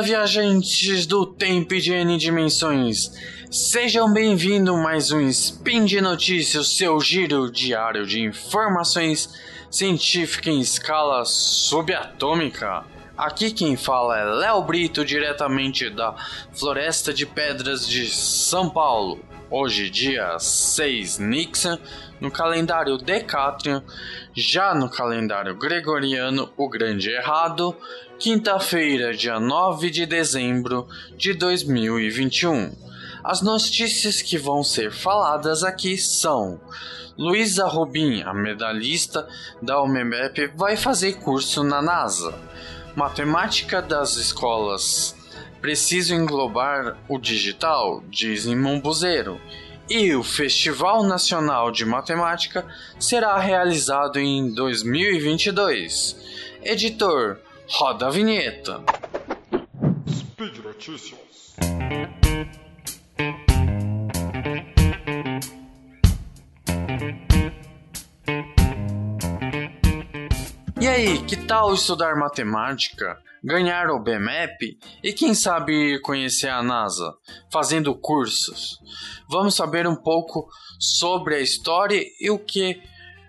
Olá, 0.00 0.06
viajantes 0.06 1.04
do 1.04 1.26
tempo 1.26 1.74
e 1.74 1.80
de 1.80 1.92
N 1.92 2.16
dimensões. 2.16 3.12
Sejam 3.50 4.10
bem-vindos 4.10 4.74
mais 4.82 5.12
um 5.12 5.20
Spin 5.28 5.84
de 5.84 6.00
Notícias, 6.00 6.68
seu 6.68 6.98
giro 7.02 7.52
diário 7.52 8.06
de 8.06 8.22
informações 8.22 9.28
científicas 9.70 10.54
em 10.54 10.60
escala 10.60 11.22
subatômica. 11.26 12.82
Aqui 13.14 13.52
quem 13.52 13.76
fala 13.76 14.18
é 14.18 14.24
Léo 14.24 14.62
Brito, 14.62 15.04
diretamente 15.04 15.90
da 15.90 16.14
Floresta 16.54 17.12
de 17.12 17.26
Pedras 17.26 17.86
de 17.86 18.08
São 18.08 18.70
Paulo. 18.70 19.20
Hoje, 19.52 19.90
dia 19.90 20.38
6 20.38 21.18
Nixon, 21.18 21.76
no 22.20 22.30
calendário 22.30 22.96
Decatrian, 22.96 23.82
já 24.32 24.72
no 24.76 24.88
calendário 24.88 25.56
Gregoriano, 25.56 26.52
o 26.56 26.68
Grande 26.68 27.10
Errado, 27.10 27.76
quinta-feira, 28.16 29.12
dia 29.12 29.40
9 29.40 29.90
de 29.90 30.06
dezembro 30.06 30.86
de 31.16 31.34
2021. 31.34 32.70
As 33.24 33.42
notícias 33.42 34.22
que 34.22 34.38
vão 34.38 34.62
ser 34.62 34.92
faladas 34.92 35.64
aqui 35.64 35.98
são: 35.98 36.60
Luísa 37.18 37.66
Robin, 37.66 38.22
a 38.22 38.32
medalhista 38.32 39.26
da 39.60 39.82
UMEMEP, 39.82 40.52
vai 40.54 40.76
fazer 40.76 41.14
curso 41.14 41.64
na 41.64 41.82
NASA. 41.82 42.32
Matemática 42.94 43.82
das 43.82 44.14
escolas 44.14 45.18
Preciso 45.60 46.14
englobar 46.14 46.96
o 47.06 47.18
digital, 47.18 48.02
diz 48.08 48.46
Imumbuzeiro. 48.46 49.40
E 49.88 50.14
o 50.14 50.22
Festival 50.22 51.02
Nacional 51.02 51.70
de 51.70 51.84
Matemática 51.84 52.64
será 52.98 53.36
realizado 53.38 54.18
em 54.18 54.54
2022. 54.54 56.16
Editor, 56.62 57.38
roda 57.68 58.06
a 58.06 58.10
vinheta. 58.10 58.82
Speed 60.08 60.64
Notícias. 60.64 61.20
E 70.80 70.88
aí, 70.88 71.22
que 71.26 71.36
tal 71.36 71.74
estudar 71.74 72.16
matemática, 72.16 73.18
ganhar 73.44 73.90
o 73.90 74.00
BMAP 74.00 74.78
e 75.04 75.12
quem 75.12 75.34
sabe 75.34 76.00
conhecer 76.00 76.48
a 76.48 76.62
NASA, 76.62 77.14
fazendo 77.52 77.94
cursos? 77.94 78.80
Vamos 79.28 79.54
saber 79.54 79.86
um 79.86 79.94
pouco 79.94 80.48
sobre 80.78 81.34
a 81.34 81.40
história 81.40 82.02
e 82.18 82.30
o 82.30 82.38
que 82.38 82.80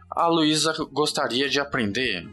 a 0.09 0.27
Luísa 0.27 0.73
gostaria 0.94 1.49
de 1.49 1.59
aprender. 1.59 2.25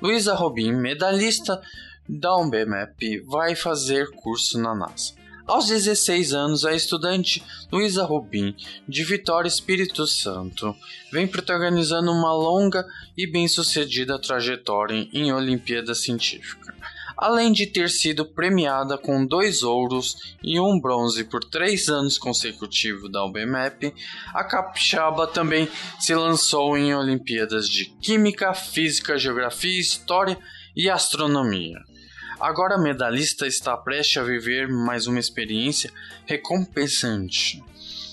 Luísa 0.00 0.34
Robin, 0.34 0.72
medalhista 0.72 1.60
da 2.08 2.34
UBMAP, 2.38 3.20
vai 3.26 3.54
fazer 3.54 4.10
curso 4.12 4.58
na 4.58 4.74
NASA. 4.74 5.21
Aos 5.52 5.66
16 5.66 6.32
anos, 6.32 6.64
a 6.64 6.74
estudante 6.74 7.44
Luísa 7.70 8.04
Rubim, 8.04 8.56
de 8.88 9.04
Vitória 9.04 9.46
Espírito 9.46 10.06
Santo, 10.06 10.74
vem 11.12 11.26
protagonizando 11.26 12.10
uma 12.10 12.32
longa 12.32 12.86
e 13.14 13.30
bem-sucedida 13.30 14.18
trajetória 14.18 15.06
em 15.12 15.30
Olimpíada 15.30 15.94
Científica. 15.94 16.74
Além 17.18 17.52
de 17.52 17.66
ter 17.66 17.90
sido 17.90 18.24
premiada 18.24 18.96
com 18.96 19.26
dois 19.26 19.62
ouros 19.62 20.34
e 20.42 20.58
um 20.58 20.80
bronze 20.80 21.22
por 21.22 21.44
três 21.44 21.90
anos 21.90 22.16
consecutivos 22.16 23.12
da 23.12 23.22
UBMAP, 23.22 23.92
a 24.32 24.44
capixaba 24.44 25.26
também 25.26 25.68
se 26.00 26.14
lançou 26.14 26.78
em 26.78 26.94
Olimpíadas 26.94 27.68
de 27.68 27.84
Química, 28.00 28.54
Física, 28.54 29.18
Geografia, 29.18 29.78
História 29.78 30.38
e 30.74 30.88
Astronomia. 30.88 31.91
Agora 32.42 32.74
a 32.74 32.78
medalhista 32.78 33.46
está 33.46 33.76
prestes 33.76 34.16
a 34.16 34.24
viver 34.24 34.66
mais 34.66 35.06
uma 35.06 35.20
experiência 35.20 35.92
recompensante. 36.26 37.62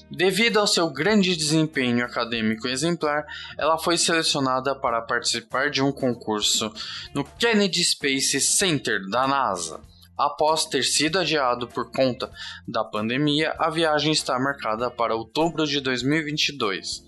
Devido 0.08 0.60
ao 0.60 0.68
seu 0.68 0.88
grande 0.88 1.36
desempenho 1.36 2.06
acadêmico 2.06 2.68
exemplar, 2.68 3.26
ela 3.58 3.80
foi 3.80 3.98
selecionada 3.98 4.76
para 4.76 5.02
participar 5.02 5.72
de 5.72 5.82
um 5.82 5.92
concurso 5.92 6.72
no 7.12 7.24
Kennedy 7.24 7.84
Space 7.84 8.40
Center 8.40 9.02
da 9.10 9.28
NASA. 9.28 9.82
Após 10.16 10.64
ter 10.64 10.84
sido 10.84 11.18
adiado 11.18 11.68
por 11.68 11.92
conta 11.92 12.32
da 12.68 12.84
pandemia, 12.84 13.56
a 13.58 13.72
viagem 13.72 14.12
está 14.12 14.38
marcada 14.38 14.92
para 14.92 15.16
outubro 15.16 15.66
de 15.66 15.82
2022 15.82 17.04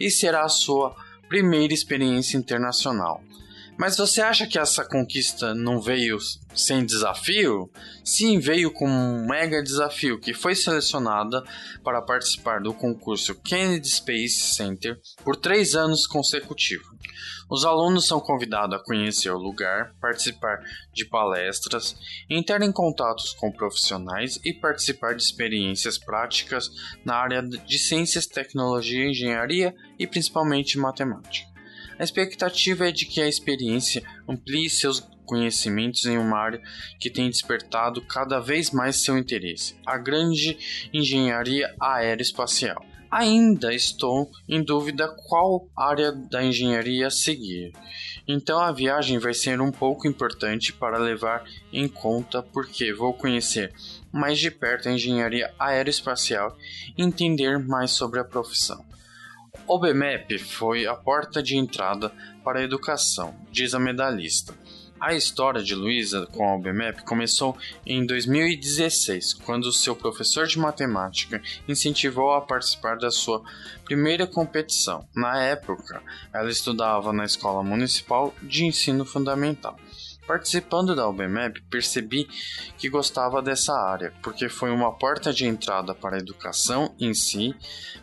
e 0.00 0.10
será 0.10 0.42
a 0.42 0.48
sua 0.48 0.92
primeira 1.28 1.72
experiência 1.72 2.36
internacional. 2.36 3.22
Mas 3.76 3.96
você 3.96 4.20
acha 4.20 4.46
que 4.46 4.58
essa 4.58 4.84
conquista 4.84 5.52
não 5.52 5.80
veio 5.80 6.16
sem 6.54 6.86
desafio? 6.86 7.68
Sim, 8.04 8.38
veio 8.38 8.72
com 8.72 8.88
um 8.88 9.26
mega 9.26 9.62
desafio 9.62 10.20
que 10.20 10.32
foi 10.32 10.54
selecionada 10.54 11.42
para 11.82 12.00
participar 12.00 12.60
do 12.60 12.72
concurso 12.72 13.34
Kennedy 13.34 13.88
Space 13.88 14.54
Center 14.54 15.00
por 15.24 15.34
três 15.34 15.74
anos 15.74 16.06
consecutivos. 16.06 16.86
Os 17.50 17.64
alunos 17.64 18.06
são 18.06 18.20
convidados 18.20 18.76
a 18.76 18.82
conhecer 18.82 19.30
o 19.30 19.38
lugar, 19.38 19.92
participar 20.00 20.60
de 20.92 21.04
palestras, 21.04 21.96
entrar 22.30 22.62
em 22.62 22.72
contatos 22.72 23.32
com 23.34 23.52
profissionais 23.52 24.38
e 24.44 24.52
participar 24.52 25.14
de 25.14 25.22
experiências 25.22 25.98
práticas 25.98 26.70
na 27.04 27.16
área 27.16 27.42
de 27.42 27.78
ciências, 27.78 28.26
tecnologia, 28.26 29.08
engenharia 29.08 29.74
e 29.98 30.06
principalmente 30.06 30.78
matemática. 30.78 31.53
A 31.98 32.04
expectativa 32.04 32.88
é 32.88 32.92
de 32.92 33.06
que 33.06 33.20
a 33.20 33.28
experiência 33.28 34.02
amplie 34.28 34.68
seus 34.68 35.00
conhecimentos 35.24 36.04
em 36.04 36.18
uma 36.18 36.38
área 36.38 36.62
que 36.98 37.10
tem 37.10 37.30
despertado 37.30 38.00
cada 38.02 38.40
vez 38.40 38.70
mais 38.70 39.02
seu 39.02 39.16
interesse, 39.16 39.74
a 39.86 39.96
grande 39.96 40.88
engenharia 40.92 41.74
aeroespacial. 41.80 42.84
Ainda 43.10 43.72
estou 43.72 44.28
em 44.48 44.60
dúvida 44.60 45.08
qual 45.08 45.68
área 45.76 46.10
da 46.10 46.42
engenharia 46.42 47.08
seguir. 47.10 47.72
Então 48.26 48.58
a 48.58 48.72
viagem 48.72 49.18
vai 49.18 49.32
ser 49.32 49.60
um 49.60 49.70
pouco 49.70 50.08
importante 50.08 50.72
para 50.72 50.98
levar 50.98 51.44
em 51.72 51.86
conta 51.86 52.42
porque 52.42 52.92
vou 52.92 53.14
conhecer 53.14 53.72
mais 54.10 54.38
de 54.40 54.50
perto 54.50 54.88
a 54.88 54.92
engenharia 54.92 55.54
aeroespacial 55.58 56.56
e 56.98 57.04
entender 57.04 57.58
mais 57.58 57.92
sobre 57.92 58.18
a 58.18 58.24
profissão. 58.24 58.84
O 59.66 59.78
BMEP 59.78 60.38
foi 60.38 60.86
a 60.86 60.94
porta 60.94 61.42
de 61.42 61.56
entrada 61.56 62.12
para 62.44 62.60
a 62.60 62.62
educação, 62.62 63.34
diz 63.50 63.72
a 63.72 63.78
medalhista. 63.78 64.54
A 65.00 65.14
história 65.14 65.62
de 65.62 65.74
Luísa 65.74 66.26
com 66.26 66.54
a 66.54 66.58
BMEP 66.58 67.02
começou 67.04 67.56
em 67.84 68.04
2016, 68.04 69.34
quando 69.34 69.72
seu 69.72 69.96
professor 69.96 70.46
de 70.46 70.58
matemática 70.58 71.42
incentivou 71.66 72.32
a 72.32 72.40
participar 72.40 72.98
da 72.98 73.10
sua 73.10 73.42
primeira 73.84 74.26
competição. 74.26 75.08
Na 75.16 75.42
época, 75.42 76.02
ela 76.32 76.50
estudava 76.50 77.12
na 77.12 77.24
Escola 77.24 77.62
Municipal 77.62 78.34
de 78.42 78.64
Ensino 78.66 79.04
Fundamental. 79.04 79.78
Participando 80.26 80.96
da 80.96 81.06
UBMEP, 81.06 81.60
percebi 81.70 82.26
que 82.78 82.88
gostava 82.88 83.42
dessa 83.42 83.74
área, 83.74 84.10
porque 84.22 84.48
foi 84.48 84.70
uma 84.70 84.90
porta 84.90 85.32
de 85.34 85.46
entrada 85.46 85.94
para 85.94 86.16
a 86.16 86.18
educação 86.18 86.94
em 86.98 87.12
si. 87.12 87.54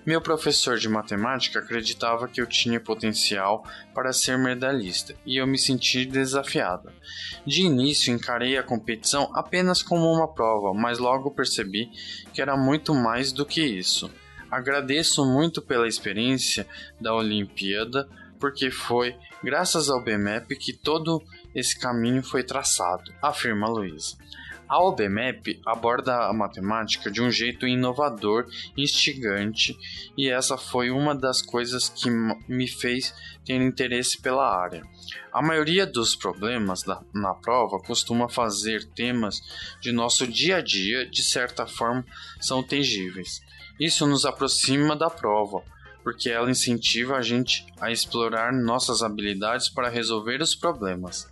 Meu 0.06 0.22
professor 0.22 0.78
de 0.78 0.88
matemática 0.88 1.58
acreditava 1.60 2.28
que 2.28 2.40
eu 2.40 2.46
tinha 2.46 2.80
potencial 2.80 3.66
para 3.94 4.14
ser 4.14 4.38
medalhista 4.38 5.16
e 5.26 5.38
eu 5.38 5.48
me 5.48 5.58
senti 5.58 6.06
desafiada. 6.06 6.94
De 7.44 7.64
início, 7.64 8.14
encarei 8.14 8.56
a 8.56 8.64
competição 8.64 9.32
apenas 9.34 9.82
como 9.82 10.06
uma 10.06 10.32
prova, 10.32 10.76
mas 10.76 11.00
logo 11.00 11.32
percebi 11.32 11.90
que 12.32 12.42
era 12.42 12.56
muito 12.56 12.94
mais 12.94 13.32
do 13.32 13.48
que 13.48 13.62
isso. 13.62 14.12
Agradeço 14.52 15.26
muito 15.26 15.60
pela 15.60 15.88
experiência 15.88 16.68
da 17.00 17.16
Olimpíada, 17.16 18.08
porque 18.40 18.70
foi 18.70 19.16
graças 19.44 19.90
ao 19.90 20.04
BMEP 20.04 20.56
que 20.56 20.74
todo 20.74 21.24
esse 21.54 21.78
caminho 21.80 22.24
foi 22.24 22.44
traçado, 22.44 23.14
afirma 23.22 23.68
Luiz. 23.68 24.18
A 24.72 24.82
OBMAP 24.82 25.60
aborda 25.66 26.30
a 26.30 26.34
matemática 26.34 27.12
de 27.12 27.22
um 27.22 27.30
jeito 27.30 27.68
inovador 27.68 28.48
instigante, 28.78 29.78
e 30.18 30.30
essa 30.30 30.58
foi 30.58 30.90
uma 30.90 31.14
das 31.14 31.42
coisas 31.42 31.90
que 31.90 32.10
me 32.48 32.70
fez 32.70 33.14
ter 33.44 33.56
interesse 33.56 34.22
pela 34.22 34.50
área. 34.50 34.82
A 35.34 35.42
maioria 35.42 35.86
dos 35.86 36.16
problemas 36.16 36.84
da, 36.84 37.02
na 37.14 37.34
prova 37.34 37.80
costuma 37.80 38.30
fazer 38.30 38.86
temas 38.86 39.42
de 39.82 39.92
nosso 39.92 40.26
dia 40.26 40.58
a 40.58 40.62
dia, 40.62 41.06
de 41.06 41.22
certa 41.22 41.68
forma, 41.68 42.06
são 42.40 42.64
tangíveis. 42.64 43.42
Isso 43.78 44.08
nos 44.08 44.24
aproxima 44.24 44.96
da 44.96 45.10
prova, 45.10 45.64
porque 46.04 46.30
ela 46.30 46.50
incentiva 46.50 47.16
a 47.16 47.22
gente 47.22 47.66
a 47.80 47.92
explorar 47.92 48.52
nossas 48.54 49.02
habilidades 49.02 49.70
para 49.70 49.90
resolver 49.90 50.42
os 50.42 50.56
problemas. 50.56 51.28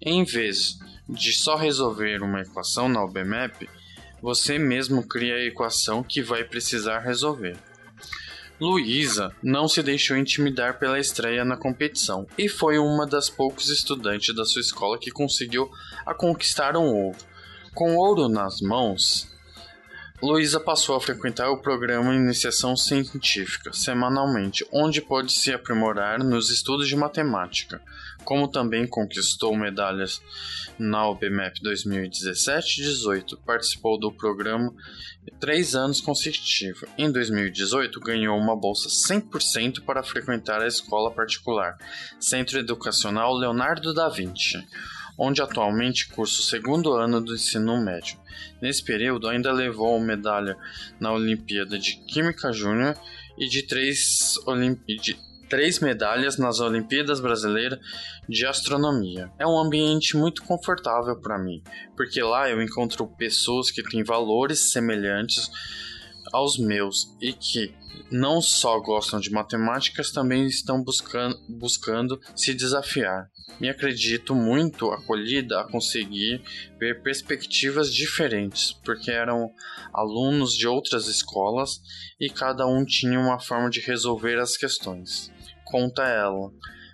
Em 0.00 0.24
vez 0.24 0.78
de 1.08 1.32
só 1.32 1.56
resolver 1.56 2.22
uma 2.22 2.42
equação 2.42 2.88
na 2.88 3.02
OBMAP, 3.02 3.68
você 4.20 4.58
mesmo 4.58 5.06
cria 5.06 5.34
a 5.34 5.44
equação 5.44 6.02
que 6.02 6.22
vai 6.22 6.44
precisar 6.44 7.00
resolver. 7.00 7.56
Luísa 8.60 9.32
não 9.40 9.68
se 9.68 9.82
deixou 9.82 10.16
intimidar 10.16 10.80
pela 10.80 10.98
estreia 10.98 11.44
na 11.44 11.56
competição 11.56 12.26
e 12.36 12.48
foi 12.48 12.76
uma 12.76 13.06
das 13.06 13.30
poucos 13.30 13.68
estudantes 13.68 14.34
da 14.34 14.44
sua 14.44 14.60
escola 14.60 14.98
que 14.98 15.12
conseguiu 15.12 15.70
a 16.04 16.12
conquistar 16.12 16.76
um 16.76 16.86
ouro. 16.86 17.18
Com 17.72 17.94
ouro 17.94 18.28
nas 18.28 18.60
mãos, 18.60 19.28
Luísa 20.20 20.58
passou 20.58 20.96
a 20.96 21.00
frequentar 21.00 21.48
o 21.48 21.62
programa 21.62 22.12
Iniciação 22.12 22.76
Científica 22.76 23.72
semanalmente, 23.72 24.66
onde 24.72 25.00
pôde 25.00 25.30
se 25.30 25.52
aprimorar 25.52 26.18
nos 26.18 26.50
estudos 26.50 26.88
de 26.88 26.96
matemática, 26.96 27.80
como 28.24 28.48
também 28.48 28.84
conquistou 28.84 29.56
medalhas 29.56 30.20
na 30.76 31.08
OBMEP 31.08 31.62
2017 31.62 32.80
e 32.80 32.84
18. 32.84 33.36
Participou 33.46 33.96
do 33.96 34.10
programa 34.10 34.74
três 35.38 35.76
anos 35.76 36.00
consecutivos. 36.00 36.88
Em 36.98 37.12
2018, 37.12 38.00
ganhou 38.00 38.36
uma 38.36 38.56
bolsa 38.56 38.88
100% 38.88 39.84
para 39.84 40.02
frequentar 40.02 40.60
a 40.60 40.66
escola 40.66 41.12
particular 41.12 41.78
Centro 42.18 42.58
Educacional 42.58 43.32
Leonardo 43.36 43.94
da 43.94 44.08
Vinci 44.08 44.58
onde 45.18 45.42
atualmente 45.42 46.08
cursa 46.08 46.40
o 46.40 46.44
segundo 46.44 46.92
ano 46.92 47.20
do 47.20 47.34
ensino 47.34 47.82
médio. 47.84 48.16
Nesse 48.62 48.84
período, 48.84 49.28
ainda 49.28 49.52
levou 49.52 49.98
medalha 49.98 50.56
na 51.00 51.12
Olimpíada 51.12 51.76
de 51.76 51.96
Química 52.06 52.52
Júnior 52.52 52.96
e 53.36 53.48
de 53.48 53.62
três, 53.62 54.34
de 55.02 55.18
três 55.48 55.80
medalhas 55.80 56.38
nas 56.38 56.60
Olimpíadas 56.60 57.20
Brasileiras 57.20 57.80
de 58.28 58.46
Astronomia. 58.46 59.32
É 59.38 59.46
um 59.46 59.58
ambiente 59.58 60.16
muito 60.16 60.42
confortável 60.44 61.16
para 61.20 61.38
mim, 61.38 61.62
porque 61.96 62.22
lá 62.22 62.48
eu 62.48 62.62
encontro 62.62 63.06
pessoas 63.16 63.70
que 63.70 63.82
têm 63.82 64.04
valores 64.04 64.70
semelhantes 64.70 65.50
aos 66.32 66.58
meus 66.58 67.16
e 67.20 67.32
que 67.32 67.74
não 68.10 68.40
só 68.40 68.78
gostam 68.80 69.18
de 69.18 69.30
matemáticas, 69.30 70.12
também 70.12 70.46
estão 70.46 70.82
buscando, 70.82 71.36
buscando 71.48 72.20
se 72.36 72.54
desafiar 72.54 73.30
me 73.60 73.68
acredito 73.68 74.34
muito 74.34 74.90
acolhida 74.90 75.60
a 75.60 75.64
conseguir 75.64 76.42
ver 76.78 77.02
perspectivas 77.02 77.92
diferentes, 77.92 78.72
porque 78.84 79.10
eram 79.10 79.52
alunos 79.92 80.52
de 80.52 80.66
outras 80.66 81.08
escolas 81.08 81.80
e 82.20 82.30
cada 82.30 82.66
um 82.66 82.84
tinha 82.84 83.18
uma 83.18 83.40
forma 83.40 83.68
de 83.68 83.80
resolver 83.80 84.38
as 84.38 84.56
questões. 84.56 85.32
Conta 85.64 86.02
ela 86.04 86.52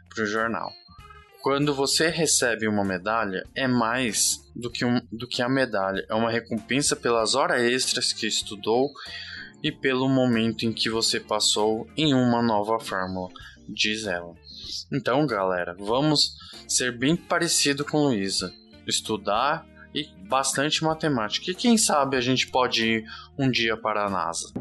para 0.08 0.24
o 0.24 0.26
jornal. 0.26 0.72
Quando 1.42 1.74
você 1.74 2.08
recebe 2.08 2.66
uma 2.66 2.82
medalha, 2.82 3.46
é 3.54 3.68
mais 3.68 4.40
do 4.56 4.70
que, 4.70 4.82
um, 4.82 4.98
do 5.12 5.28
que 5.28 5.42
a 5.42 5.48
medalha, 5.48 6.02
é 6.08 6.14
uma 6.14 6.30
recompensa 6.30 6.96
pelas 6.96 7.34
horas 7.34 7.60
extras 7.60 8.14
que 8.14 8.26
estudou 8.26 8.90
e 9.62 9.70
pelo 9.70 10.08
momento 10.08 10.64
em 10.64 10.72
que 10.72 10.88
você 10.88 11.20
passou 11.20 11.86
em 11.96 12.14
uma 12.14 12.40
nova 12.40 12.80
fórmula, 12.80 13.28
diz 13.68 14.06
ela. 14.06 14.34
Então, 14.92 15.26
galera, 15.26 15.74
vamos 15.78 16.36
ser 16.68 16.96
bem 16.96 17.16
parecido 17.16 17.84
com 17.84 18.04
Luísa. 18.04 18.52
Estudar 18.86 19.66
e 19.94 20.08
bastante 20.28 20.82
matemática. 20.82 21.50
E 21.50 21.54
quem 21.54 21.78
sabe 21.78 22.16
a 22.16 22.20
gente 22.20 22.48
pode 22.48 22.84
ir 22.84 23.04
um 23.38 23.50
dia 23.50 23.76
para 23.76 24.04
a 24.04 24.10
NASA. 24.10 24.52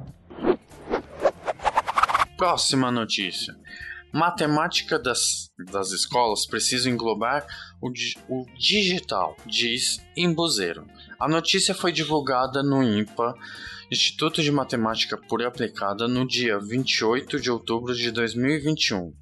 Próxima 2.38 2.92
notícia. 2.92 3.56
Matemática 4.12 5.00
das, 5.00 5.52
das 5.72 5.92
escolas 5.92 6.46
precisa 6.46 6.88
englobar 6.88 7.48
o, 7.82 7.92
o 8.30 8.46
digital, 8.56 9.36
diz 9.44 10.06
Embuzeiro. 10.16 10.86
A 11.20 11.28
notícia 11.28 11.74
foi 11.74 11.92
divulgada 11.92 12.62
no 12.62 12.84
IMPA 12.84 13.34
Instituto 13.94 14.42
de 14.42 14.52
Matemática 14.52 15.16
Pura 15.16 15.44
e 15.44 15.46
Aplicada 15.46 16.08
no 16.08 16.26
dia 16.28 16.58
28 16.58 17.40
de 17.40 17.52
outubro 17.52 17.94
de 17.94 18.10
2021, 18.10 19.14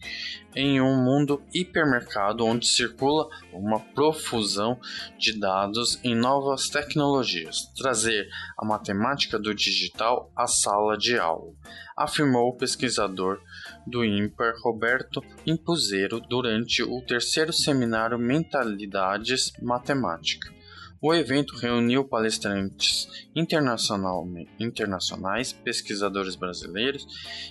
em 0.55 0.79
um 0.79 0.95
mundo 0.95 1.43
hipermercado 1.53 2.45
onde 2.45 2.65
circula 2.65 3.27
uma 3.51 3.81
profusão 3.81 4.79
de 5.19 5.37
dados 5.37 5.99
em 6.05 6.15
novas 6.15 6.69
tecnologias, 6.69 7.69
trazer 7.75 8.29
a 8.57 8.65
matemática 8.65 9.37
do 9.37 9.53
digital 9.53 10.31
à 10.37 10.47
sala 10.47 10.97
de 10.97 11.17
aula, 11.17 11.51
afirmou 11.97 12.47
o 12.47 12.55
pesquisador 12.55 13.41
do 13.85 14.05
IMPER 14.05 14.53
Roberto 14.63 15.21
Impuzeiro 15.45 16.21
durante 16.21 16.81
o 16.81 17.01
terceiro 17.01 17.51
seminário 17.51 18.17
Mentalidades 18.17 19.51
Matemática. 19.61 20.60
O 21.03 21.15
evento 21.15 21.57
reuniu 21.57 22.05
palestrantes 22.05 23.07
internacionais, 23.35 25.51
pesquisadores 25.51 26.35
brasileiros 26.35 27.07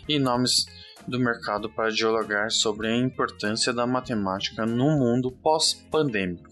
e 0.09 0.21
nomes 0.21 0.67
do 1.09 1.19
mercado 1.19 1.69
para 1.69 1.91
dialogar 1.91 2.53
sobre 2.53 2.87
a 2.87 2.97
importância 2.97 3.73
da 3.73 3.89
matemática 3.89 4.65
no 4.65 4.97
mundo 4.97 5.33
pós-pandêmico 5.33 6.49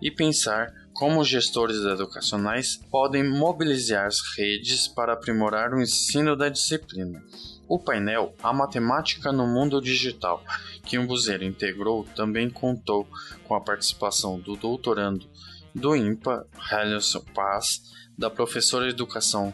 e 0.00 0.08
pensar 0.08 0.72
como 0.92 1.24
gestores 1.24 1.78
educacionais 1.78 2.76
podem 2.92 3.28
mobilizar 3.28 4.06
as 4.06 4.20
redes 4.36 4.86
para 4.86 5.14
aprimorar 5.14 5.74
o 5.74 5.82
ensino 5.82 6.36
da 6.36 6.48
disciplina. 6.48 7.20
O 7.66 7.76
painel 7.76 8.36
A 8.40 8.52
Matemática 8.52 9.32
no 9.32 9.48
Mundo 9.48 9.80
Digital, 9.80 10.44
que 10.84 10.98
buzeiro 10.98 11.44
integrou, 11.44 12.04
também 12.14 12.50
contou 12.50 13.08
com 13.44 13.54
a 13.54 13.60
participação 13.60 14.38
do 14.38 14.56
doutorando 14.56 15.26
do 15.74 15.96
IMPA, 15.96 16.46
Helison 16.70 17.24
Paz, 17.34 17.82
da 18.16 18.30
professora 18.30 18.86
de 18.86 18.92
Educação 18.92 19.52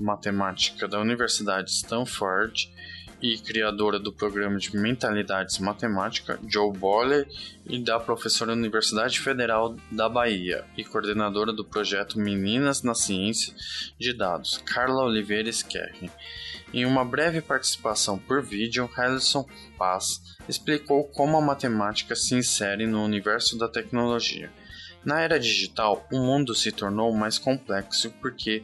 Matemática 0.00 0.88
da 0.88 1.00
Universidade 1.00 1.70
Stanford 1.70 2.72
e 3.20 3.38
criadora 3.38 3.98
do 3.98 4.12
programa 4.12 4.58
de 4.58 4.76
Mentalidades 4.76 5.58
Matemática, 5.58 6.38
Joe 6.46 6.72
Boller, 6.72 7.28
e 7.66 7.78
da 7.78 7.98
professora 7.98 8.52
da 8.52 8.58
Universidade 8.58 9.20
Federal 9.20 9.76
da 9.90 10.08
Bahia 10.08 10.64
e 10.76 10.84
coordenadora 10.84 11.52
do 11.52 11.64
projeto 11.64 12.18
Meninas 12.18 12.82
na 12.82 12.94
Ciência 12.94 13.52
de 13.98 14.12
Dados, 14.12 14.62
Carla 14.64 15.04
Oliveira 15.04 15.48
Skerri. 15.50 16.10
Em 16.72 16.84
uma 16.84 17.04
breve 17.04 17.40
participação 17.40 18.18
por 18.18 18.42
vídeo, 18.42 18.88
Helison 18.96 19.46
Paz 19.76 20.36
explicou 20.48 21.04
como 21.04 21.36
a 21.36 21.40
matemática 21.40 22.14
se 22.14 22.34
insere 22.34 22.86
no 22.86 23.04
universo 23.04 23.58
da 23.58 23.68
tecnologia 23.68 24.50
na 25.04 25.20
era 25.20 25.38
digital, 25.38 26.06
o 26.12 26.18
mundo 26.18 26.54
se 26.54 26.72
tornou 26.72 27.14
mais 27.14 27.38
complexo 27.38 28.10
porque 28.20 28.62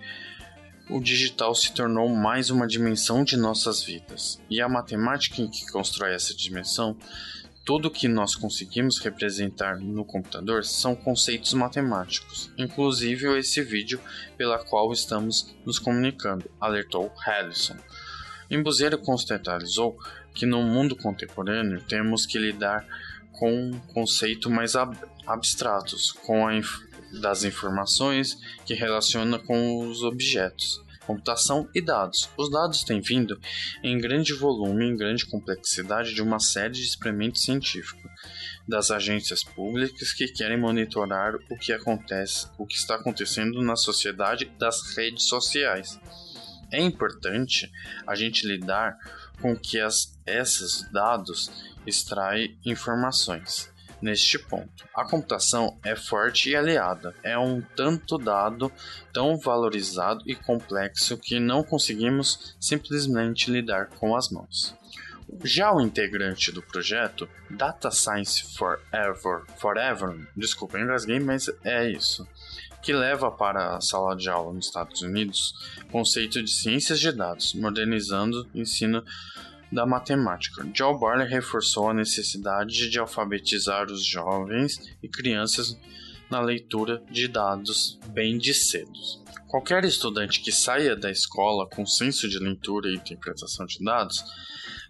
o 0.89 1.01
digital 1.01 1.55
se 1.55 1.73
tornou 1.73 2.09
mais 2.09 2.51
uma 2.51 2.67
dimensão 2.67 3.25
de 3.25 3.37
nossas 3.37 3.83
vidas. 3.83 4.41
E 4.51 4.61
a 4.61 4.69
matemática 4.69 5.41
em 5.41 5.49
que 5.49 5.71
constrói 5.71 6.15
essa 6.15 6.35
dimensão, 6.35 6.97
tudo 7.65 7.91
que 7.91 8.07
nós 8.07 8.35
conseguimos 8.35 8.99
representar 8.99 9.79
no 9.79 10.05
computador 10.05 10.65
são 10.65 10.95
conceitos 10.95 11.55
matemáticos, 11.55 12.51
inclusive 12.59 13.39
esse 13.39 13.63
vídeo 13.63 13.99
pela 14.37 14.59
qual 14.59 14.93
estamos 14.93 15.55
nos 15.65 15.79
comunicando, 15.79 16.51
alertou 16.61 17.11
Harrison. 17.25 17.77
Embuzeiro 18.51 18.99
constatalizou 18.99 19.97
que 20.35 20.45
no 20.45 20.63
mundo 20.63 20.95
contemporâneo 20.95 21.81
temos 21.89 22.27
que 22.27 22.39
lidar 22.39 22.87
com 23.33 23.51
um 23.51 23.79
conceito 23.95 24.51
mais 24.51 24.77
ab 24.77 24.97
abstratos, 25.27 26.13
com 26.13 26.47
a 26.47 26.55
das 27.21 27.45
informações 27.45 28.39
que 28.65 28.75
relaciona 28.75 29.39
com 29.39 29.89
os 29.89 30.03
objetos, 30.03 30.83
computação 31.07 31.69
e 31.75 31.81
dados. 31.81 32.29
Os 32.37 32.51
dados 32.51 32.83
têm 32.83 33.01
vindo 33.01 33.39
em 33.83 33.99
grande 33.99 34.33
volume, 34.33 34.87
em 34.87 34.97
grande 34.97 35.27
complexidade 35.27 36.15
de 36.15 36.23
uma 36.23 36.41
série 36.41 36.75
de 36.75 36.83
experimentos 36.83 37.45
científicos 37.45 38.11
das 38.67 38.91
agências 38.91 39.45
públicas 39.45 40.13
que 40.13 40.27
querem 40.27 40.59
monitorar 40.59 41.35
o 41.51 41.57
que 41.59 41.73
acontece, 41.73 42.49
o 42.59 42.67
que 42.67 42.77
está 42.77 42.95
acontecendo 42.95 43.61
na 43.63 43.77
sociedade 43.77 44.47
das 44.59 44.97
redes 44.97 45.25
sociais. 45.25 46.01
É 46.73 46.81
importante 46.81 47.71
a 48.07 48.15
gente 48.15 48.47
lidar 48.47 48.97
com 49.41 49.55
que 49.55 49.79
as, 49.79 50.19
esses 50.27 50.91
dados 50.91 51.51
extraem 51.87 52.59
informações. 52.65 53.74
Neste 54.05 54.39
ponto, 54.39 54.85
a 54.95 55.03
computação 55.03 55.79
é 55.83 55.97
forte 55.97 56.51
e 56.51 56.55
aliada, 56.55 57.15
é 57.23 57.39
um 57.39 57.63
tanto 57.75 58.19
dado 58.19 58.71
tão 59.15 59.39
valorizado 59.39 60.23
e 60.27 60.35
complexo 60.35 61.17
que 61.17 61.41
não 61.41 61.65
conseguimos 61.65 62.55
simplesmente 62.61 63.51
lidar 63.51 63.87
com 63.87 64.15
as 64.15 64.29
mãos. 64.29 64.77
Já 65.43 65.73
o 65.73 65.81
integrante 65.81 66.53
do 66.53 66.61
projeto, 66.61 67.27
Data 67.49 67.91
Science 67.91 68.55
Forever, 68.59 69.45
Forever, 69.57 70.29
desculpa, 70.37 70.79
engasguei, 70.79 71.19
mas 71.19 71.49
é 71.65 71.91
isso, 71.91 72.29
que 72.83 72.93
leva 72.93 73.31
para 73.31 73.75
a 73.75 73.81
sala 73.81 74.15
de 74.15 74.29
aula 74.29 74.53
nos 74.53 74.67
Estados 74.67 75.01
Unidos 75.01 75.55
conceito 75.91 76.43
de 76.43 76.51
ciências 76.51 77.01
de 77.01 77.11
dados, 77.11 77.55
modernizando 77.55 78.47
o 78.53 78.59
ensino 78.59 79.03
da 79.71 79.87
matemática. 79.87 80.67
Joe 80.75 80.99
Barley 80.99 81.29
reforçou 81.29 81.91
a 81.91 81.95
necessidade 81.95 82.89
de 82.89 82.99
alfabetizar 82.99 83.87
os 83.91 84.05
jovens 84.05 84.79
e 85.03 85.09
crianças 85.09 85.79
na 86.31 86.41
leitura 86.41 87.03
de 87.11 87.29
dados 87.29 87.99
bem 88.09 88.39
de 88.39 88.55
cedo. 88.55 88.93
Qualquer 89.49 89.85
estudante 89.85 90.41
que 90.41 90.51
saia 90.51 90.97
da 90.97 91.11
escola 91.11 91.69
com 91.69 91.87
senso 91.87 92.29
de 92.29 92.39
leitura 92.39 92.89
e 92.89 92.97
interpretação 92.97 93.67
de 93.67 93.83
dados 93.85 94.25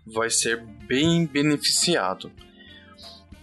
vai 0.07 0.31
ser 0.31 0.65
bem 0.87 1.27
beneficiado 1.27 2.33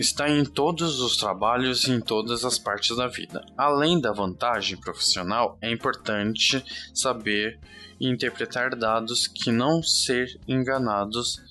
está 0.02 0.28
em 0.28 0.44
todos 0.44 1.00
os 1.00 1.16
trabalhos 1.16 1.84
e 1.86 1.92
em 1.92 2.02
todas 2.02 2.44
as 2.44 2.58
partes 2.58 2.98
da 2.98 3.08
vida. 3.08 3.46
Além 3.56 4.02
da 4.02 4.12
vantagem 4.12 4.78
profissional, 4.78 5.58
é 5.62 5.72
importante 5.72 6.64
saber 6.94 7.60
interpretar 8.10 8.76
dados 8.76 9.28
que 9.28 9.52
não 9.52 9.84
ser 9.84 10.40
enganados 10.48 11.42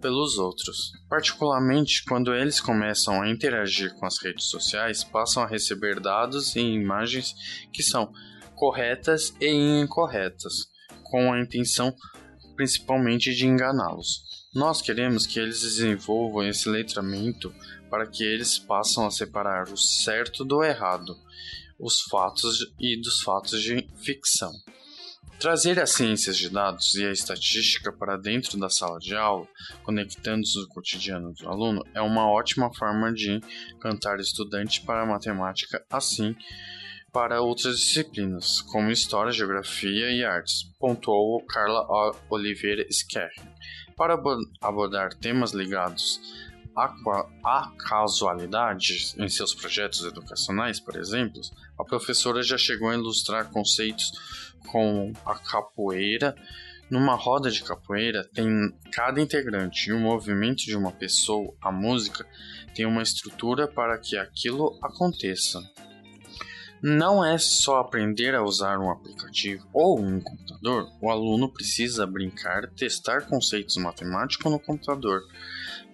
pelos 0.00 0.36
outros. 0.36 0.92
Particularmente 1.08 2.04
quando 2.04 2.34
eles 2.34 2.60
começam 2.60 3.22
a 3.22 3.28
interagir 3.30 3.94
com 3.94 4.04
as 4.04 4.22
redes 4.22 4.44
sociais, 4.44 5.02
passam 5.02 5.42
a 5.42 5.46
receber 5.46 5.98
dados 5.98 6.54
e 6.56 6.60
imagens 6.60 7.34
que 7.72 7.82
são 7.82 8.12
corretas 8.54 9.34
e 9.40 9.48
incorretas, 9.80 10.68
com 11.02 11.32
a 11.32 11.40
intenção 11.40 11.94
principalmente 12.54 13.34
de 13.34 13.46
enganá-los. 13.46 14.22
Nós 14.54 14.80
queremos 14.80 15.26
que 15.26 15.40
eles 15.40 15.62
desenvolvam 15.62 16.46
esse 16.46 16.68
letramento 16.68 17.52
para 17.90 18.06
que 18.06 18.22
eles 18.22 18.58
possam 18.58 19.06
a 19.06 19.10
separar 19.10 19.68
o 19.68 19.76
certo 19.76 20.44
do 20.44 20.62
errado, 20.62 21.18
os 21.78 22.02
fatos 22.02 22.58
e 22.78 23.00
dos 23.00 23.20
fatos 23.22 23.62
de 23.62 23.88
ficção. 23.96 24.52
Trazer 25.38 25.78
as 25.78 25.90
ciências 25.90 26.38
de 26.38 26.48
dados 26.48 26.94
e 26.94 27.04
a 27.04 27.12
estatística 27.12 27.92
para 27.92 28.16
dentro 28.16 28.58
da 28.58 28.70
sala 28.70 28.98
de 28.98 29.14
aula, 29.14 29.46
conectando-se 29.82 30.58
ao 30.58 30.68
cotidiano 30.68 31.34
do 31.34 31.48
aluno, 31.48 31.84
é 31.92 32.00
uma 32.00 32.30
ótima 32.30 32.72
forma 32.72 33.12
de 33.12 33.40
encantar 33.74 34.16
o 34.18 34.22
estudante 34.22 34.80
para 34.80 35.02
a 35.02 35.06
matemática, 35.06 35.84
assim 35.90 36.34
para 37.14 37.40
outras 37.40 37.78
disciplinas, 37.78 38.60
como 38.60 38.90
História, 38.90 39.30
Geografia 39.30 40.10
e 40.10 40.24
Artes, 40.24 40.64
pontuou 40.80 41.40
Carla 41.46 41.86
Oliveira 42.28 42.84
Scher. 42.90 43.30
Para 43.96 44.20
abordar 44.60 45.14
temas 45.14 45.52
ligados 45.52 46.20
à 46.76 47.70
casualidade 47.78 49.14
em 49.18 49.28
seus 49.28 49.54
projetos 49.54 50.04
educacionais, 50.04 50.80
por 50.80 50.96
exemplo, 50.96 51.40
a 51.78 51.84
professora 51.84 52.42
já 52.42 52.58
chegou 52.58 52.88
a 52.88 52.94
ilustrar 52.94 53.50
conceitos 53.50 54.12
com 54.66 55.12
a 55.24 55.34
capoeira. 55.36 56.34
Numa 56.90 57.14
roda 57.14 57.50
de 57.50 57.62
capoeira, 57.62 58.24
tem 58.34 58.46
cada 58.92 59.20
integrante 59.20 59.88
e 59.88 59.92
o 59.92 59.98
movimento 59.98 60.64
de 60.64 60.76
uma 60.76 60.92
pessoa, 60.92 61.54
a 61.60 61.72
música, 61.72 62.26
tem 62.74 62.84
uma 62.84 63.02
estrutura 63.02 63.66
para 63.66 63.96
que 63.98 64.16
aquilo 64.16 64.78
aconteça. 64.82 65.60
Não 66.82 67.24
é 67.24 67.38
só 67.38 67.78
aprender 67.78 68.34
a 68.34 68.42
usar 68.42 68.78
um 68.78 68.90
aplicativo 68.90 69.66
ou 69.72 69.98
um 69.98 70.20
computador, 70.20 70.90
o 71.00 71.10
aluno 71.10 71.50
precisa 71.50 72.06
brincar, 72.06 72.68
testar 72.72 73.22
conceitos 73.22 73.78
matemáticos 73.78 74.52
no 74.52 74.60
computador. 74.60 75.22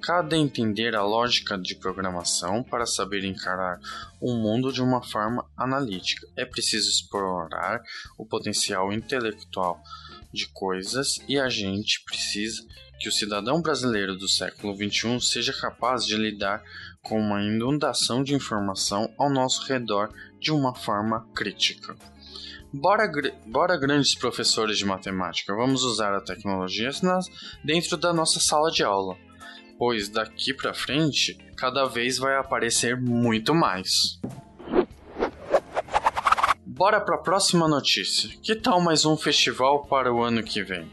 Cada 0.03 0.37
entender 0.37 0.97
a 0.97 1.03
lógica 1.03 1.59
de 1.59 1.75
programação 1.75 2.63
para 2.63 2.87
saber 2.87 3.25
encarar 3.25 3.79
o 4.21 4.35
mundo 4.35 4.73
de 4.73 4.83
uma 4.83 5.03
forma 5.03 5.45
analítica. 5.57 6.27
É 6.37 6.45
preciso 6.45 6.89
explorar 6.89 7.83
o 8.19 8.25
potencial 8.25 8.93
intelectual 8.93 9.83
de 10.33 10.47
coisas 10.53 11.19
e 11.29 11.39
a 11.39 11.49
gente 11.49 12.03
precisa 12.05 12.63
que 12.99 13.09
o 13.09 13.13
cidadão 13.13 13.63
brasileiro 13.63 14.15
do 14.15 14.29
século 14.29 14.75
XXI 14.75 15.21
seja 15.21 15.53
capaz 15.53 16.05
de 16.05 16.17
lidar 16.17 16.63
com 17.03 17.19
uma 17.19 17.43
inundação 17.43 18.23
de 18.23 18.35
informação 18.35 19.13
ao 19.19 19.31
nosso 19.31 19.67
redor 19.67 20.13
de 20.39 20.53
uma 20.53 20.75
forma 20.75 21.27
crítica. 21.35 21.97
Bora, 22.73 23.11
bora 23.47 23.77
grandes 23.77 24.15
professores 24.15 24.79
de 24.79 24.85
matemática, 24.85 25.55
vamos 25.57 25.83
usar 25.83 26.15
a 26.15 26.21
tecnologia 26.21 26.91
dentro 27.65 27.97
da 27.97 28.13
nossa 28.13 28.39
sala 28.39 28.71
de 28.71 28.85
aula, 28.85 29.17
pois 29.81 30.11
daqui 30.11 30.53
para 30.53 30.75
frente 30.75 31.39
cada 31.57 31.87
vez 31.87 32.19
vai 32.19 32.37
aparecer 32.37 33.01
muito 33.01 33.55
mais. 33.55 34.21
Bora 36.67 37.01
para 37.01 37.15
a 37.15 37.23
próxima 37.23 37.67
notícia. 37.67 38.29
Que 38.43 38.55
tal 38.55 38.79
mais 38.83 39.07
um 39.07 39.17
festival 39.17 39.87
para 39.87 40.13
o 40.13 40.23
ano 40.23 40.43
que 40.43 40.63
vem? 40.63 40.87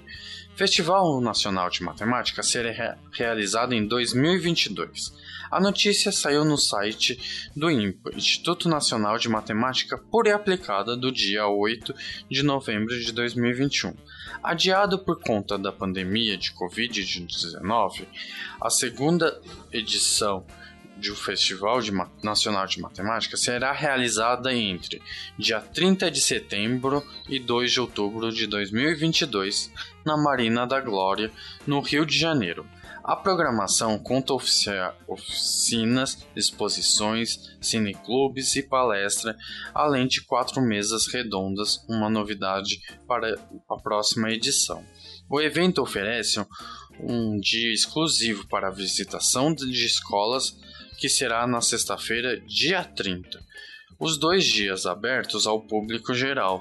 Festival 0.57 1.21
Nacional 1.21 1.69
de 1.69 1.83
Matemática 1.83 2.41
será 2.41 2.97
realizado 3.11 3.75
em 3.75 3.85
2022. 3.85 5.13
A 5.51 5.61
notícia 5.61 6.11
saiu 6.11 6.43
no 6.43 6.57
site 6.57 7.51
do 7.55 7.69
INPA, 7.69 8.09
Instituto 8.15 8.67
Nacional 8.67 9.19
de 9.19 9.29
Matemática 9.29 9.99
Pura 9.99 10.29
e 10.29 10.31
Aplicada, 10.31 10.97
do 10.97 11.11
dia 11.11 11.47
8 11.47 11.93
de 12.27 12.41
novembro 12.41 12.99
de 12.99 13.11
2021. 13.11 13.93
Adiado 14.41 14.97
por 14.97 15.21
conta 15.21 15.59
da 15.59 15.71
pandemia 15.71 16.35
de 16.35 16.51
Covid-19, 16.53 18.07
a 18.59 18.69
segunda 18.71 19.39
edição 19.71 20.43
do 20.99 21.15
Festival 21.15 21.81
de 21.81 21.91
Nacional 22.23 22.65
de 22.65 22.81
Matemática 22.81 23.37
será 23.37 23.71
realizada 23.71 24.53
entre 24.53 25.01
dia 25.37 25.59
30 25.59 26.09
de 26.09 26.19
setembro 26.19 27.03
e 27.29 27.39
2 27.39 27.71
de 27.71 27.79
outubro 27.79 28.31
de 28.31 28.47
2022 28.47 29.71
na 30.05 30.17
Marina 30.17 30.65
da 30.65 30.79
Glória, 30.79 31.31
no 31.65 31.81
Rio 31.81 32.05
de 32.05 32.17
Janeiro. 32.17 32.65
A 33.03 33.15
programação 33.15 33.97
conta 33.97 34.33
oficinas, 34.33 36.27
exposições, 36.35 37.55
cineclubes 37.61 38.53
e 38.57 38.63
palestra, 38.63 39.37
além 39.73 40.07
de 40.07 40.21
quatro 40.21 40.61
mesas 40.61 41.07
redondas, 41.07 41.85
uma 41.87 42.09
novidade 42.09 42.81
para 43.07 43.39
a 43.69 43.77
próxima 43.77 44.29
edição. 44.29 44.83
O 45.29 45.39
evento 45.39 45.81
oferece 45.81 46.45
um 46.99 47.39
dia 47.39 47.71
exclusivo 47.71 48.45
para 48.47 48.67
a 48.67 48.71
visitação 48.71 49.53
de 49.53 49.85
escolas 49.85 50.57
que 50.97 51.07
será 51.07 51.45
na 51.45 51.61
sexta-feira, 51.61 52.39
dia 52.41 52.83
30. 52.83 53.39
Os 53.99 54.17
dois 54.17 54.45
dias 54.45 54.85
abertos 54.85 55.45
ao 55.45 55.61
público 55.61 56.13
geral, 56.13 56.59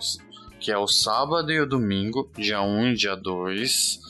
que 0.61 0.71
é 0.71 0.79
o 0.79 0.87
sábado 0.87 1.51
e 1.51 1.61
o 1.61 1.67
domingo, 1.67 2.31
dia 2.37 2.61
1 2.61 2.89
e 2.89 2.95
dia 2.95 3.15
2 3.15 4.01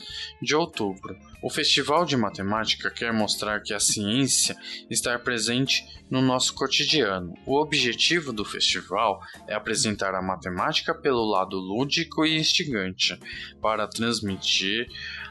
de 0.41 0.55
outubro. 0.55 1.17
O 1.41 1.49
Festival 1.49 2.03
de 2.03 2.17
Matemática 2.17 2.89
quer 2.89 3.13
mostrar 3.13 3.61
que 3.61 3.73
a 3.73 3.79
ciência 3.79 4.55
está 4.89 5.17
presente 5.19 5.85
no 6.09 6.21
nosso 6.21 6.53
cotidiano. 6.53 7.33
O 7.45 7.59
objetivo 7.59 8.33
do 8.33 8.43
festival 8.43 9.21
é 9.47 9.53
apresentar 9.53 10.15
a 10.15 10.21
matemática 10.21 10.95
pelo 10.95 11.29
lado 11.29 11.57
lúdico 11.57 12.25
e 12.25 12.37
instigante, 12.37 13.17
para 13.61 13.87
transmitir 13.87 14.87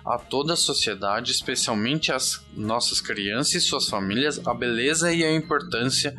a 0.07 0.17
toda 0.17 0.53
a 0.53 0.57
sociedade, 0.57 1.33
especialmente 1.33 2.13
às 2.13 2.41
nossas 2.55 3.01
crianças 3.01 3.55
e 3.55 3.61
suas 3.61 3.89
famílias, 3.89 4.41
a 4.47 4.55
beleza 4.55 5.13
e 5.13 5.25
a 5.25 5.35
importância 5.35 6.17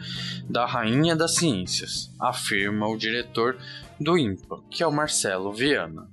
da 0.49 0.65
rainha 0.65 1.15
das 1.15 1.35
ciências, 1.35 2.11
afirma 2.19 2.85
o 2.87 2.97
diretor 2.97 3.57
do 3.97 4.17
INPA, 4.17 4.59
que 4.69 4.83
é 4.83 4.87
o 4.87 4.91
Marcelo 4.91 5.53
Viana. 5.53 6.09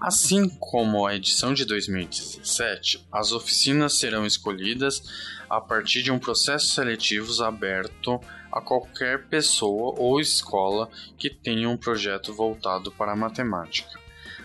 Assim 0.00 0.48
como 0.58 1.06
a 1.06 1.14
edição 1.14 1.54
de 1.54 1.64
2017, 1.64 3.06
as 3.12 3.30
oficinas 3.30 3.94
serão 3.94 4.26
escolhidas 4.26 5.02
a 5.48 5.60
partir 5.60 6.02
de 6.02 6.10
um 6.10 6.18
processo 6.18 6.66
seletivo 6.66 7.42
aberto 7.44 8.20
a 8.50 8.60
qualquer 8.60 9.26
pessoa 9.28 9.94
ou 9.96 10.20
escola 10.20 10.90
que 11.16 11.30
tenha 11.30 11.68
um 11.68 11.76
projeto 11.76 12.34
voltado 12.34 12.90
para 12.90 13.12
a 13.12 13.16
matemática. 13.16 14.03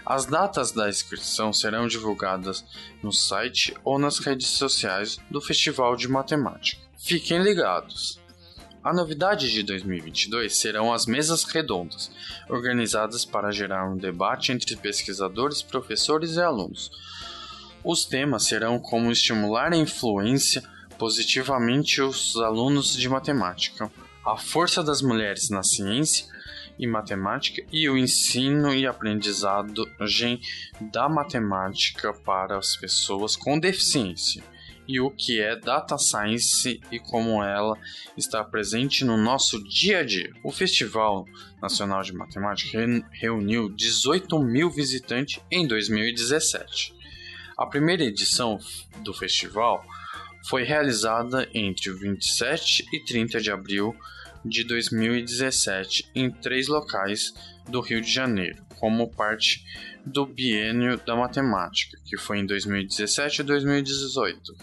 As 0.10 0.25
datas 0.25 0.72
da 0.72 0.89
inscrição 0.89 1.54
serão 1.54 1.88
divulgadas 1.88 2.66
no 3.04 3.12
site 3.13 3.75
ou 3.84 4.00
nas 4.00 4.18
redes 4.18 4.48
sociais 4.48 5.20
do 5.30 5.39
Festival 5.39 5.96
de 5.96 6.08
Matemática. 6.08 6.82
Fiquem 6.98 7.44
ligados! 7.44 8.20
A 8.84 8.92
novidade 8.92 9.51
de 9.51 9.62
2022 9.62 10.58
serão 10.58 10.92
as 10.92 11.06
mesas 11.06 11.44
redondas, 11.44 12.10
organizadas 12.50 13.24
para 13.24 13.51
gerar 13.51 13.88
um 13.88 13.98
debate 13.98 14.51
entre 14.51 14.75
pesquisadores, 14.75 15.62
professores 15.62 16.38
e 16.38 16.42
alunos. 16.42 16.89
Os 17.84 18.04
temas 18.04 18.46
serão 18.46 18.80
como 18.80 19.12
estimular 19.12 19.72
a 19.74 19.78
influência 19.78 20.63
positivamente 20.98 22.01
os 22.01 22.36
alunos 22.36 22.98
de 22.98 23.08
matemática, 23.08 23.92
a 24.25 24.36
força 24.36 24.84
das 24.84 25.04
mulheres 25.04 25.51
na 25.51 25.62
ciência 25.62 26.25
e 26.80 26.88
matemática 26.88 27.64
e 27.72 27.90
o 27.90 27.98
ensino 27.98 28.74
e 28.74 28.88
aprendizado 28.88 29.86
da 30.80 31.10
matemática 31.10 32.14
para 32.14 32.58
as 32.58 32.78
pessoas 32.78 33.36
com 33.36 33.60
deficiência 33.60 34.42
e 34.90 35.00
o 35.00 35.12
que 35.12 35.40
é 35.40 35.56
data 35.56 36.00
science 36.00 36.82
e 36.92 36.98
como 36.98 37.44
ela 37.44 37.78
está 38.18 38.44
presente 38.44 39.06
no 39.06 39.18
nosso 39.18 39.64
dia 39.64 40.00
a 40.00 40.04
dia. 40.04 40.34
O 40.44 40.52
Festival 40.52 41.26
Nacional 41.62 42.02
de 42.02 42.12
Matemática 42.12 42.80
reuniu 43.12 43.70
18 43.70 44.40
mil 44.40 44.68
visitantes 44.72 45.40
em 45.52 45.68
2017. 45.68 46.96
A 47.56 47.68
primeira 47.68 48.04
edição 48.04 48.58
do 49.04 49.14
festival 49.14 49.86
foi 50.48 50.64
realizada 50.64 51.48
entre 51.54 51.92
27 51.92 52.88
e 52.92 53.04
30 53.04 53.42
de 53.42 53.52
abril 53.52 53.96
de 54.43 54.63
2017 54.63 56.10
em 56.15 56.29
três 56.29 56.67
locais 56.67 57.34
do 57.67 57.81
Rio 57.81 58.01
de 58.01 58.12
Janeiro, 58.12 58.63
como 58.79 59.10
parte 59.10 59.65
do 60.05 60.25
Biênio 60.25 60.98
da 61.05 61.15
Matemática, 61.15 61.98
que 62.05 62.17
foi 62.17 62.39
em 62.39 62.46
2017 62.46 63.41
e 63.41 63.43
2018, 63.43 64.55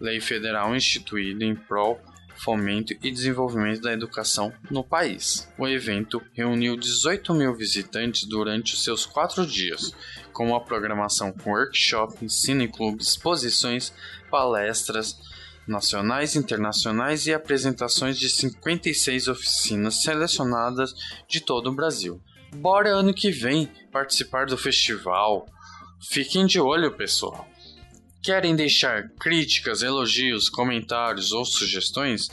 lei 0.00 0.20
federal 0.20 0.74
instituída 0.74 1.44
em 1.44 1.54
prol 1.54 2.00
fomento 2.36 2.92
e 3.02 3.10
desenvolvimento 3.10 3.80
da 3.80 3.92
educação 3.92 4.52
no 4.70 4.82
país. 4.82 5.48
O 5.56 5.66
evento 5.66 6.20
reuniu 6.32 6.76
18 6.76 7.32
mil 7.32 7.54
visitantes 7.54 8.24
durante 8.24 8.74
os 8.74 8.82
seus 8.82 9.06
quatro 9.06 9.46
dias, 9.46 9.94
com 10.32 10.48
uma 10.48 10.60
programação 10.60 11.32
com 11.32 11.50
workshop, 11.50 12.28
cineclubes, 12.28 13.08
exposições, 13.08 13.92
palestras 14.30 15.16
nacionais, 15.66 16.36
internacionais 16.36 17.26
e 17.26 17.32
apresentações 17.32 18.18
de 18.18 18.28
56 18.28 19.28
oficinas 19.28 20.02
selecionadas 20.02 20.94
de 21.28 21.40
todo 21.40 21.70
o 21.70 21.74
Brasil. 21.74 22.20
Bora 22.54 22.90
ano 22.90 23.12
que 23.12 23.30
vem 23.30 23.70
participar 23.90 24.46
do 24.46 24.56
festival. 24.56 25.46
Fiquem 26.00 26.46
de 26.46 26.60
olho, 26.60 26.92
pessoal. 26.92 27.48
Querem 28.22 28.54
deixar 28.54 29.08
críticas, 29.20 29.82
elogios, 29.82 30.48
comentários 30.48 31.32
ou 31.32 31.44
sugestões? 31.44 32.28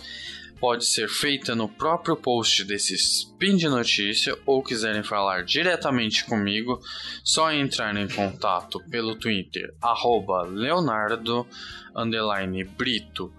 Pode 0.61 0.85
ser 0.85 1.09
feita 1.09 1.55
no 1.55 1.67
próprio 1.67 2.15
post 2.15 2.63
desse 2.63 2.93
Spin 2.93 3.57
de 3.57 3.67
Notícia 3.67 4.37
ou 4.45 4.61
quiserem 4.61 5.01
falar 5.01 5.43
diretamente 5.43 6.23
comigo, 6.23 6.79
só 7.23 7.51
entrar 7.51 7.97
em 7.97 8.07
contato 8.07 8.79
pelo 8.87 9.15
Twitter 9.15 9.73
Leonardo 10.43 11.47
Brito 12.63 13.33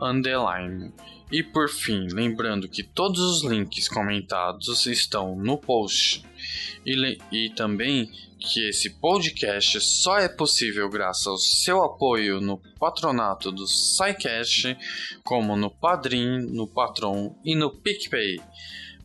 underline. 0.00 0.92
E 1.30 1.42
por 1.42 1.68
fim, 1.68 2.08
lembrando 2.10 2.68
que 2.68 2.82
todos 2.82 3.20
os 3.20 3.44
links 3.44 3.88
comentados 3.88 4.86
estão 4.86 5.36
no 5.36 5.58
post 5.58 6.24
e, 6.86 7.18
e 7.30 7.50
também 7.50 8.10
que 8.38 8.68
esse 8.68 8.90
podcast 8.90 9.80
só 9.80 10.18
é 10.18 10.28
possível 10.28 10.88
graças 10.88 11.26
ao 11.26 11.36
seu 11.36 11.82
apoio 11.82 12.40
no 12.40 12.58
patronato 12.78 13.50
do 13.50 13.66
SciCast, 13.66 14.76
como 15.24 15.56
no 15.56 15.70
Padrim, 15.70 16.46
no 16.46 16.66
Patron 16.66 17.36
e 17.44 17.54
no 17.54 17.70
PicPay. 17.70 18.40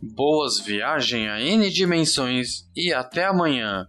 Boas 0.02 0.60
viagens 0.60 1.30
a 1.30 1.42
N 1.42 1.70
dimensões 1.70 2.70
e 2.76 2.94
até 2.94 3.26
amanhã. 3.26 3.88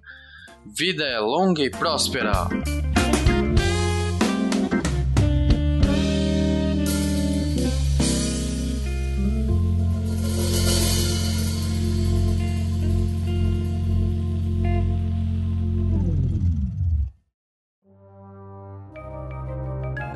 Vida 0.65 1.05
é 1.05 1.19
longa 1.19 1.63
e 1.63 1.71
próspera! 1.71 2.49